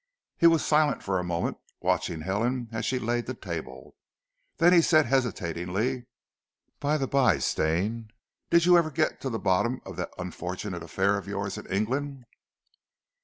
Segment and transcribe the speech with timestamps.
[0.35, 3.95] He was silent for a moment, watching Helen as she laid the table;
[4.57, 6.07] then he said hesitatingly.
[6.79, 8.09] "By the by, Stane,
[8.49, 12.25] did you ever get to the bottom of that unfortunate affair of yours in England?"